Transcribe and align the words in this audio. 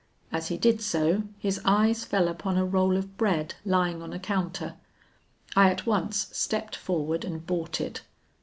As 0.31 0.47
he 0.47 0.57
did 0.57 0.81
so, 0.81 1.21
his 1.37 1.61
eyes 1.63 2.03
fell 2.05 2.27
upon 2.27 2.57
a 2.57 2.65
roll 2.65 2.97
of 2.97 3.19
bread 3.19 3.53
lying 3.63 4.01
on 4.01 4.13
a 4.13 4.17
counter. 4.19 4.73
I 5.55 5.69
at 5.69 5.85
once 5.85 6.27
stepped 6.31 6.75
forward 6.75 7.23
and 7.23 7.45
bought 7.45 7.79
it. 7.79 8.01